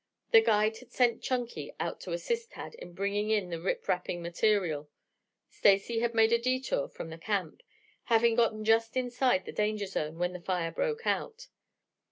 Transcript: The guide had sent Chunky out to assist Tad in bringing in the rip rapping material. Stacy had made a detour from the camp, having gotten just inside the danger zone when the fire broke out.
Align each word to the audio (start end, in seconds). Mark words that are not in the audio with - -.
The 0.31 0.41
guide 0.41 0.77
had 0.79 0.91
sent 0.91 1.21
Chunky 1.21 1.75
out 1.79 1.99
to 1.99 2.11
assist 2.11 2.53
Tad 2.53 2.73
in 2.73 2.93
bringing 2.93 3.29
in 3.29 3.51
the 3.51 3.61
rip 3.61 3.87
rapping 3.87 4.19
material. 4.19 4.89
Stacy 5.47 5.99
had 5.99 6.15
made 6.15 6.33
a 6.33 6.39
detour 6.39 6.89
from 6.89 7.11
the 7.11 7.19
camp, 7.19 7.61
having 8.05 8.33
gotten 8.33 8.65
just 8.65 8.97
inside 8.97 9.45
the 9.45 9.51
danger 9.51 9.85
zone 9.85 10.17
when 10.17 10.33
the 10.33 10.41
fire 10.41 10.71
broke 10.71 11.05
out. 11.05 11.49